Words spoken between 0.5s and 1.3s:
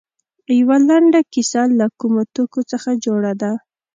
یوه لنډه